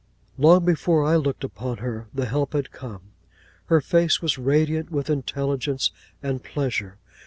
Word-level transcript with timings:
Long 0.39 0.65
before 0.65 1.05
I 1.05 1.15
looked 1.15 1.43
upon 1.43 1.77
her, 1.77 2.07
the 2.11 2.25
help 2.25 2.53
had 2.53 2.71
come. 2.71 3.11
Her 3.65 3.81
face 3.81 4.19
was 4.19 4.39
radiant 4.39 4.89
with 4.89 5.11
intelligence 5.11 5.91
and 6.23 6.41
pleasure. 6.43 6.97